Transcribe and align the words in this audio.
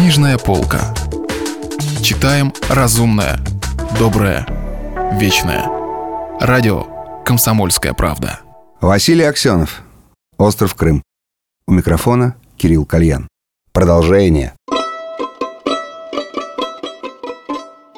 Книжная 0.00 0.38
полка. 0.38 0.94
Читаем 2.02 2.54
разумное, 2.70 3.38
доброе, 3.98 4.46
вечное. 5.20 5.66
Радио 6.40 7.22
«Комсомольская 7.22 7.92
правда». 7.92 8.40
Василий 8.80 9.24
Аксенов. 9.24 9.82
Остров 10.38 10.74
Крым. 10.74 11.02
У 11.66 11.72
микрофона 11.72 12.34
Кирилл 12.56 12.86
Кальян. 12.86 13.28
Продолжение. 13.72 14.54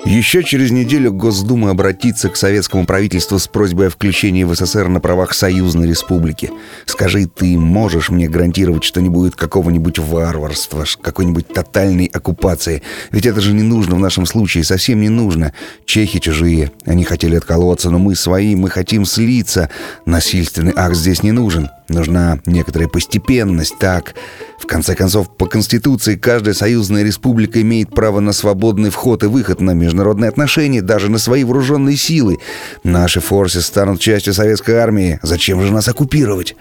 Еще 0.05 0.43
через 0.43 0.73
неделю 0.73 1.13
Госдума 1.13 1.71
обратится 1.71 2.29
к 2.29 2.37
советскому 2.37 2.87
правительству 2.87 3.39
с 3.39 3.47
просьбой 3.47 3.87
о 3.87 3.91
включении 3.91 4.43
в 4.43 4.53
СССР 4.53 4.89
на 4.89 4.99
правах 4.99 5.33
союзной 5.33 5.87
республики. 5.87 6.51
Скажи, 6.87 7.27
ты 7.27 7.57
можешь 7.57 8.11
мне 8.11 8.29
гарантировать, 8.29 8.83
что 8.83 9.01
не 9.01 9.09
будет 9.09 9.37
какого-нибудь 9.37 10.01
варварства, 10.01 10.85
какой-нибудь 11.01 11.47
тотальной 11.47 12.07
оккупации? 12.07 12.83
Ведь 13.13 13.27
это 13.27 13.41
же 13.41 13.53
не 13.53 13.63
нужно 13.63 13.95
в 13.95 14.01
нашем 14.01 14.27
случае, 14.27 14.65
совсем 14.65 15.01
не 15.01 15.09
нужно. 15.09 15.53
Чехи 15.87 16.19
чужие, 16.19 16.73
они 16.85 17.05
хотели 17.05 17.37
отколоться, 17.37 17.89
но 17.91 18.01
мы 18.01 18.17
свои, 18.17 18.57
мы 18.57 18.71
хотим 18.71 19.05
слиться. 19.05 19.71
Насильственный 20.05 20.73
акт 20.75 20.97
здесь 20.97 21.23
не 21.23 21.31
нужен. 21.31 21.71
Нужна 21.89 22.41
некоторая 22.45 22.89
постепенность, 22.89 23.79
так. 23.79 24.15
В 24.63 24.67
конце 24.69 24.95
концов, 24.95 25.37
по 25.37 25.47
Конституции 25.47 26.15
каждая 26.15 26.55
союзная 26.55 27.03
республика 27.03 27.61
имеет 27.61 27.91
право 27.91 28.21
на 28.21 28.33
свободный 28.33 28.91
вход 28.91 29.25
и 29.25 29.27
выход 29.27 29.61
на 29.61 29.73
международные 29.73 30.29
отношения, 30.29 30.81
даже 30.81 31.11
на 31.11 31.19
свои 31.19 31.43
вооруженные 31.43 31.97
силы. 31.97 32.39
Наши 32.85 33.19
форсы 33.19 33.61
станут 33.61 33.99
частью 33.99 34.35
советской 34.35 34.77
армии. 34.77 35.19
Зачем 35.21 35.61
же 35.61 35.73
нас 35.73 35.89
оккупировать? 35.89 36.55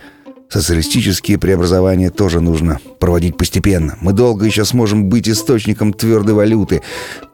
Социалистические 0.49 1.37
преобразования 1.37 2.09
тоже 2.09 2.41
нужно 2.41 2.79
проводить 2.99 3.37
постепенно. 3.37 3.95
Мы 4.01 4.13
долго 4.13 4.47
еще 4.47 4.65
сможем 4.65 5.07
быть 5.07 5.29
источником 5.29 5.93
твердой 5.93 6.33
валюты. 6.33 6.81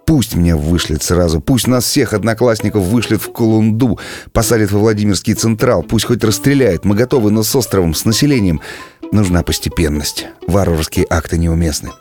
Пусть 0.05 0.35
меня 0.35 0.55
вышлет 0.55 1.01
сразу, 1.01 1.41
пусть 1.41 1.67
нас 1.67 1.83
всех 1.83 2.13
одноклассников 2.13 2.83
вышлет 2.83 3.21
в 3.21 3.33
Колунду, 3.33 3.99
посадят 4.31 4.71
во 4.71 4.79
Владимирский 4.79 5.33
Централ, 5.33 5.83
пусть 5.83 6.05
хоть 6.05 6.23
расстреляют. 6.23 6.85
Мы 6.85 6.95
готовы, 6.95 7.31
но 7.31 7.43
с 7.43 7.55
островом, 7.55 7.93
с 7.93 8.05
населением. 8.05 8.61
Нужна 9.11 9.41
постепенность. 9.43 10.27
Варварские 10.47 11.05
акты 11.09 11.37
неуместны. 11.37 11.91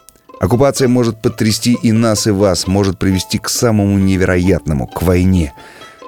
Оккупация 0.40 0.88
может 0.88 1.22
потрясти 1.22 1.78
и 1.82 1.92
нас, 1.92 2.26
и 2.26 2.30
вас, 2.30 2.66
может 2.66 2.98
привести 2.98 3.38
к 3.38 3.48
самому 3.48 3.98
невероятному, 3.98 4.86
к 4.86 5.02
войне. 5.02 5.54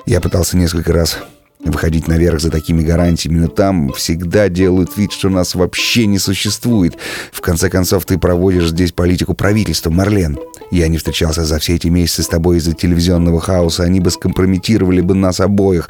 Я 0.07 0.21
пытался 0.21 0.57
несколько 0.57 0.93
раз 0.93 1.19
выходить 1.65 2.09
наверх 2.09 2.41
за 2.41 2.51
такими 2.51 2.83
гарантиями, 2.83 3.39
но 3.39 3.49
там 3.49 3.93
всегда 3.93 4.49
делают 4.49 4.97
вид, 4.97 5.13
что 5.13 5.29
нас 5.29 5.55
вообще 5.55 6.07
не 6.07 6.19
существует. 6.19 6.97
В 7.33 7.41
конце 7.41 7.71
концов, 7.71 8.05
ты 8.05 8.19
проводишь 8.19 8.69
здесь 8.69 8.93
политику 8.93 9.35
правительства, 9.35 9.91
Марлен. 9.91 10.39
Я 10.71 10.89
не 10.89 10.99
встречался 10.99 11.45
за 11.45 11.59
все 11.59 11.77
эти 11.77 11.89
месяцы 11.89 12.23
с 12.23 12.29
тобой 12.29 12.59
из-за 12.59 12.75
телевизионного 12.75 13.41
хаоса, 13.41 13.85
они 13.85 14.01
бы 14.01 14.11
скомпрометировали 14.11 15.01
бы 15.01 15.15
нас 15.15 15.41
обоих. 15.41 15.89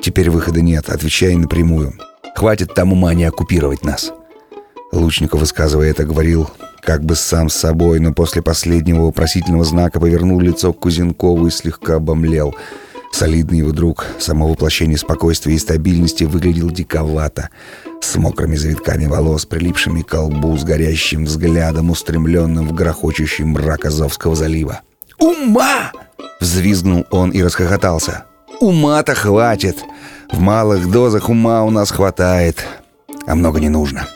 Теперь 0.00 0.30
выхода 0.30 0.60
нет, 0.60 0.88
отвечай 0.88 1.34
напрямую. 1.36 1.94
Хватит 2.34 2.74
там 2.74 2.92
ума 2.92 3.14
не 3.14 3.24
оккупировать 3.24 3.84
нас. 3.84 4.12
Лучников, 4.92 5.40
высказывая 5.40 5.90
это, 5.90 6.04
говорил 6.04 6.50
как 6.80 7.04
бы 7.04 7.16
сам 7.16 7.48
с 7.48 7.54
собой, 7.54 7.98
но 7.98 8.12
после 8.12 8.42
последнего 8.42 9.06
вопросительного 9.06 9.64
знака 9.64 9.98
повернул 9.98 10.38
лицо 10.38 10.72
к 10.72 10.78
Кузенкову 10.78 11.48
и 11.48 11.50
слегка 11.50 11.96
обомлел— 11.96 12.54
Солидный 13.16 13.60
его 13.60 13.72
друг, 13.72 14.04
само 14.18 14.46
воплощение 14.46 14.98
спокойствия 14.98 15.54
и 15.54 15.58
стабильности, 15.58 16.24
выглядел 16.24 16.70
диковато. 16.70 17.48
С 18.02 18.14
мокрыми 18.16 18.56
завитками 18.56 19.06
волос, 19.06 19.46
прилипшими 19.46 20.02
к 20.02 20.08
колбу, 20.08 20.54
с 20.58 20.64
горящим 20.64 21.24
взглядом, 21.24 21.90
устремленным 21.90 22.68
в 22.68 22.74
грохочущий 22.74 23.44
мрак 23.44 23.86
Азовского 23.86 24.36
залива. 24.36 24.82
«Ума!»— 25.18 25.92
взвизгнул 26.40 27.06
он 27.10 27.30
и 27.30 27.42
расхохотался. 27.42 28.24
«Ума-то 28.60 29.14
хватит! 29.14 29.78
В 30.30 30.38
малых 30.38 30.90
дозах 30.90 31.30
ума 31.30 31.64
у 31.64 31.70
нас 31.70 31.90
хватает, 31.90 32.66
а 33.26 33.34
много 33.34 33.60
не 33.60 33.70
нужно». 33.70 34.06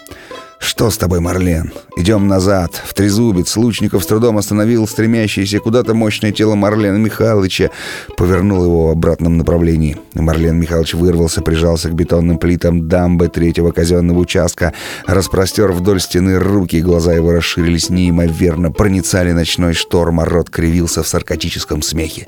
«Что 0.80 0.88
с 0.88 0.96
тобой, 0.96 1.20
Марлен? 1.20 1.74
Идем 1.98 2.26
назад. 2.26 2.72
В 2.86 2.94
трезубец 2.94 3.54
Лучников 3.58 4.02
с 4.02 4.06
трудом 4.06 4.38
остановил 4.38 4.88
стремящееся 4.88 5.58
куда-то 5.58 5.92
мощное 5.92 6.32
тело 6.32 6.54
Марлена 6.54 6.96
Михайловича, 6.96 7.68
повернул 8.16 8.64
его 8.64 8.86
в 8.86 8.91
обратном 8.92 9.36
направлении. 9.36 9.98
Марлен 10.14 10.58
Михайлович 10.58 10.94
вырвался, 10.94 11.42
прижался 11.42 11.91
к 11.91 11.94
бетонным 11.94 12.38
плитам 12.38 12.88
дамбы 12.88 13.28
третьего 13.28 13.72
казенного 13.72 14.20
участка, 14.20 14.72
распростер 15.06 15.70
вдоль 15.72 16.00
стены 16.00 16.38
руки, 16.38 16.80
глаза 16.80 17.12
его 17.12 17.32
расширились 17.32 17.91
неимоверно, 17.91 18.72
проницали 18.72 19.32
ночной 19.32 19.74
шторм, 19.74 20.20
а 20.20 20.24
рот 20.24 20.48
кривился 20.48 21.02
в 21.02 21.08
саркатическом 21.08 21.82
смехе. 21.82 22.26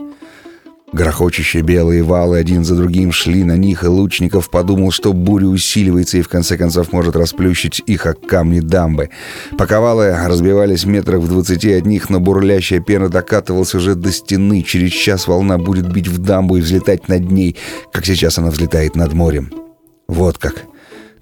Грохочущие 0.92 1.62
белые 1.62 2.02
валы 2.02 2.36
один 2.36 2.64
за 2.64 2.76
другим 2.76 3.12
шли 3.12 3.44
на 3.44 3.56
них, 3.56 3.82
и 3.82 3.86
Лучников 3.86 4.50
подумал, 4.50 4.90
что 4.90 5.14
буря 5.14 5.46
усиливается 5.46 6.18
и 6.18 6.22
в 6.22 6.28
конце 6.28 6.58
концов 6.58 6.92
может 6.92 7.16
расплющить 7.16 7.82
их 7.86 8.04
о 8.04 8.12
камни 8.12 8.60
дамбы. 8.60 9.08
Пока 9.56 9.80
валы 9.80 10.14
разбивались 10.26 10.84
метрах 10.84 11.20
в 11.22 11.28
двадцати 11.28 11.72
от 11.72 11.86
них, 11.86 12.10
но 12.10 12.20
бурлящая 12.20 12.80
пена 12.80 13.08
докатывалась 13.08 13.74
уже 13.74 13.94
до 13.94 14.12
стены. 14.12 14.62
Через 14.62 14.92
час 14.92 15.26
волна 15.26 15.56
будет 15.56 15.90
бить 15.90 16.08
в 16.08 16.18
дамбу 16.18 16.58
и 16.58 16.60
взлетать 16.60 17.08
над 17.08 17.30
ней, 17.30 17.56
как 17.90 18.04
сейчас 18.04 18.36
она 18.38 18.50
взлетает 18.50 18.94
над 18.94 19.14
морем. 19.14 19.50
Вот 20.08 20.36
как. 20.36 20.64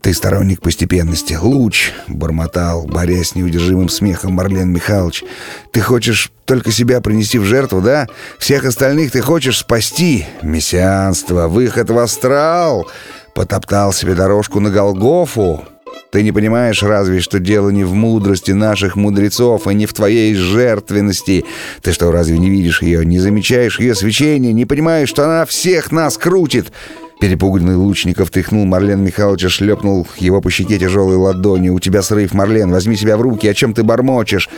«Ты 0.00 0.14
сторонник 0.14 0.62
постепенности. 0.62 1.34
Луч!»— 1.41 1.92
бормотал, 2.09 2.86
борясь 2.86 3.28
с 3.28 3.34
неудержимым 3.34 3.91
смехом 3.91 4.32
Марлен 4.32 4.72
Михайлович. 4.72 5.25
«Ты 5.72 5.80
хочешь 5.80 6.32
только 6.50 6.72
себя 6.72 7.00
принести 7.00 7.38
в 7.38 7.44
жертву, 7.44 7.80
да? 7.80 8.08
Всех 8.40 8.64
остальных 8.64 9.12
ты 9.12 9.20
хочешь 9.20 9.58
спасти? 9.58 10.26
Мессианство, 10.42 11.46
выход 11.46 11.90
в 11.90 11.96
астрал!» 11.96 12.88
Потоптал 13.36 13.92
себе 13.92 14.14
дорожку 14.14 14.58
на 14.58 14.68
Голгофу. 14.68 15.64
Ты 16.10 16.24
не 16.24 16.32
понимаешь 16.32 16.82
разве, 16.82 17.20
что 17.20 17.38
дело 17.38 17.70
не 17.70 17.84
в 17.84 17.94
мудрости 17.94 18.50
наших 18.50 18.96
мудрецов 18.96 19.68
и 19.68 19.74
не 19.74 19.86
в 19.86 19.94
твоей 19.94 20.34
жертвенности. 20.34 21.44
Ты 21.82 21.92
что, 21.92 22.10
разве 22.10 22.36
не 22.36 22.50
видишь 22.50 22.82
ее, 22.82 23.06
не 23.06 23.20
замечаешь 23.20 23.78
ее 23.78 23.94
свечения, 23.94 24.52
не 24.52 24.66
понимаешь, 24.66 25.08
что 25.08 25.24
она 25.24 25.46
всех 25.46 25.92
нас 25.92 26.18
крутит?» 26.18 26.72
Перепуганный 27.20 27.76
Лучников 27.76 28.30
тряхнул 28.30 28.64
Марлен 28.64 29.04
Михайловича, 29.04 29.50
шлепнул 29.50 30.08
его 30.16 30.40
по 30.40 30.50
щеке 30.50 30.80
тяжелой 30.80 31.14
ладонью. 31.14 31.74
«У 31.74 31.78
тебя 31.78 32.02
срыв, 32.02 32.34
Марлен, 32.34 32.72
возьми 32.72 32.96
себя 32.96 33.16
в 33.16 33.20
руки, 33.20 33.46
о 33.46 33.54
чем 33.54 33.72
ты 33.72 33.84
бормочешь?» 33.84 34.48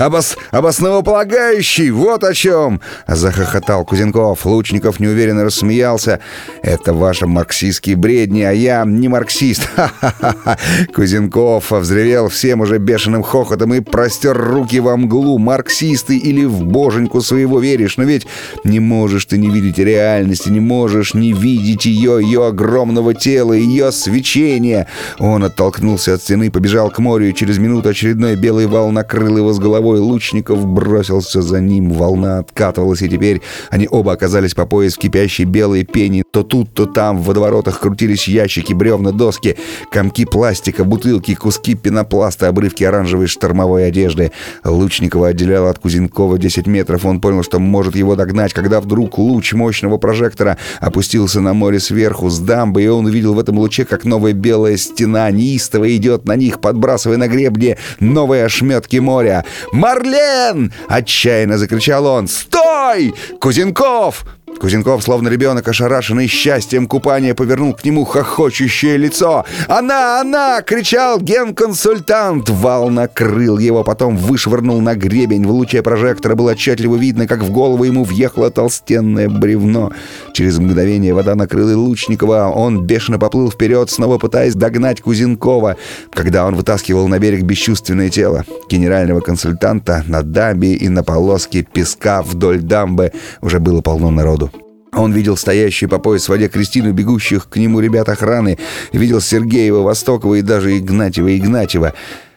Обос... 0.00 0.38
«Обосновополагающий! 0.50 1.90
Вот 1.90 2.24
о 2.24 2.32
чем!»— 2.32 2.80
захохотал 3.06 3.84
Кузенков. 3.84 4.46
Лучников 4.46 4.98
неуверенно 4.98 5.44
рассмеялся. 5.44 6.20
«Это 6.62 6.94
ваши 6.94 7.26
марксистские 7.26 7.96
бредни, 7.96 8.40
а 8.40 8.50
я 8.50 8.84
не 8.86 9.08
марксист!» 9.08 9.68
Ха-ха-ха! 9.76 10.56
Кузенков 10.94 11.70
взревел 11.70 12.30
всем 12.30 12.62
уже 12.62 12.78
бешеным 12.78 13.22
хохотом 13.22 13.74
и 13.74 13.80
простер 13.80 14.38
руки 14.38 14.80
во 14.80 14.96
мглу. 14.96 15.36
«Марксисты 15.36 16.16
или 16.16 16.46
в 16.46 16.64
боженьку 16.64 17.20
своего 17.20 17.60
веришь? 17.60 17.98
Но 17.98 18.04
ведь 18.04 18.26
не 18.64 18.80
можешь 18.80 19.26
ты 19.26 19.36
не 19.36 19.50
видеть 19.50 19.78
реальности, 19.78 20.48
не 20.48 20.60
можешь 20.60 21.12
не 21.12 21.34
видеть 21.34 21.84
ее, 21.84 22.20
ее 22.22 22.46
огромного 22.46 23.12
тела, 23.12 23.52
ее 23.52 23.92
свечения!» 23.92 24.86
Он 25.18 25.44
оттолкнулся 25.44 26.14
от 26.14 26.22
стены, 26.22 26.50
побежал 26.50 26.90
к 26.90 26.98
морю, 27.00 27.28
и 27.28 27.34
через 27.34 27.58
минуту 27.58 27.90
очередной 27.90 28.36
белый 28.36 28.66
вал 28.66 28.90
накрыл 28.90 29.36
его 29.36 29.52
с 29.52 29.58
головой 29.58 29.89
головой 29.90 30.00
лучников 30.00 30.66
бросился 30.66 31.42
за 31.42 31.60
ним. 31.60 31.92
Волна 31.92 32.38
откатывалась, 32.38 33.02
и 33.02 33.08
теперь 33.08 33.42
они 33.70 33.88
оба 33.90 34.12
оказались 34.12 34.54
по 34.54 34.66
пояс 34.66 34.94
в 34.94 34.98
кипящей 34.98 35.44
белой 35.44 35.84
пене. 35.84 36.22
То 36.30 36.42
тут, 36.42 36.72
то 36.74 36.86
там 36.86 37.18
в 37.18 37.24
водоворотах 37.24 37.80
крутились 37.80 38.28
ящики, 38.28 38.72
бревна, 38.72 39.12
доски, 39.12 39.56
комки 39.90 40.24
пластика, 40.24 40.84
бутылки, 40.84 41.34
куски 41.34 41.74
пенопласта, 41.74 42.48
обрывки 42.48 42.84
оранжевой 42.84 43.26
штормовой 43.26 43.88
одежды. 43.88 44.30
Лучникова 44.64 45.28
отделяла 45.28 45.70
от 45.70 45.78
Кузенкова 45.80 46.38
10 46.38 46.66
метров. 46.66 47.04
Он 47.04 47.20
понял, 47.20 47.42
что 47.42 47.58
может 47.58 47.96
его 47.96 48.14
догнать, 48.14 48.52
когда 48.52 48.80
вдруг 48.80 49.18
луч 49.18 49.52
мощного 49.54 49.98
прожектора 49.98 50.56
опустился 50.80 51.40
на 51.40 51.52
море 51.52 51.80
сверху 51.80 52.30
с 52.30 52.38
дамбы, 52.38 52.82
и 52.82 52.88
он 52.88 53.06
увидел 53.06 53.34
в 53.34 53.38
этом 53.38 53.58
луче, 53.58 53.84
как 53.84 54.04
новая 54.04 54.32
белая 54.34 54.76
стена 54.76 55.30
неистово 55.30 55.94
идет 55.96 56.26
на 56.26 56.36
них, 56.36 56.60
подбрасывая 56.60 57.16
на 57.16 57.26
гребне 57.28 57.76
новые 57.98 58.44
ошметки 58.44 58.98
моря. 58.98 59.44
«Марлен!»— 59.72 60.72
отчаянно 60.88 61.58
закричал 61.58 62.06
он. 62.06 62.28
«Стой! 62.28 63.14
Кузенков!» 63.40 64.24
Кузенков, 64.58 65.02
словно 65.02 65.28
ребенок, 65.28 65.66
ошарашенный 65.68 66.26
счастьем 66.26 66.86
купания, 66.86 67.34
повернул 67.34 67.72
к 67.72 67.82
нему 67.82 68.04
хохочущее 68.04 68.98
лицо. 68.98 69.46
«Она! 69.68 70.20
Она!»— 70.20 70.60
кричал 70.66 71.18
генконсультант. 71.18 72.50
Вал 72.50 72.90
накрыл 72.90 73.58
его, 73.58 73.84
потом 73.84 74.18
вышвырнул 74.18 74.80
на 74.82 74.94
гребень. 74.94 75.46
В 75.46 75.50
луче 75.50 75.82
прожектора 75.82 76.34
было 76.34 76.50
отчетливо 76.50 76.96
видно, 76.96 77.26
как 77.26 77.42
в 77.42 77.50
голову 77.50 77.84
ему 77.84 78.04
въехало 78.04 78.50
толстенное 78.50 79.30
бревно. 79.30 79.92
Через 80.34 80.58
мгновение 80.58 81.14
вода 81.14 81.34
накрыла 81.36 81.74
Лучникова. 81.74 82.52
Он 82.54 82.82
бешено 82.84 83.18
поплыл 83.18 83.50
вперед, 83.50 83.88
снова 83.88 84.18
пытаясь 84.18 84.54
догнать 84.54 85.00
Кузенкова. 85.00 85.76
Когда 86.12 86.44
он 86.44 86.54
вытаскивал 86.54 87.08
на 87.08 87.18
берег 87.18 87.42
бесчувственное 87.42 88.10
тело 88.10 88.44
генерального 88.70 89.20
консультанта, 89.20 90.04
на 90.06 90.22
дамбе 90.22 90.74
и 90.74 90.88
на 90.88 91.02
полоске 91.02 91.62
песка 91.62 92.22
вдоль 92.22 92.60
дамбы 92.60 93.12
уже 93.40 93.58
было 93.58 93.80
полно 93.80 94.10
народу. 94.10 94.50
Он 94.92 95.12
видел 95.12 95.36
стоящую 95.36 95.88
по 95.88 95.98
пояс 95.98 96.26
в 96.26 96.28
воде 96.30 96.48
Кристину, 96.48 96.92
бегущих 96.92 97.48
к 97.48 97.56
нему 97.56 97.80
ребят 97.80 98.08
охраны, 98.08 98.58
видел 98.92 99.20
Сергеева, 99.20 99.82
Востокова 99.82 100.34
и 100.34 100.42
даже 100.42 100.76
Игнатьева 100.78 101.36
Игнатьева. 101.36 101.94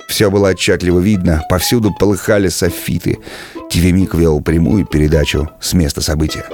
Все 0.07 0.29
было 0.29 0.49
отчетливо 0.49 0.99
видно, 0.99 1.41
повсюду 1.49 1.91
полыхали 1.97 2.49
софиты. 2.49 3.19
ТВ-миг 3.71 4.13
вел 4.13 4.41
прямую 4.41 4.85
передачу 4.85 5.49
с 5.59 5.73
места 5.73 6.01
события. 6.01 6.45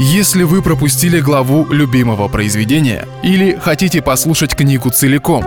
Если 0.00 0.42
вы 0.42 0.62
пропустили 0.62 1.20
главу 1.20 1.66
любимого 1.70 2.28
произведения 2.28 3.06
или 3.22 3.56
хотите 3.58 4.02
послушать 4.02 4.54
книгу 4.54 4.90
целиком, 4.90 5.46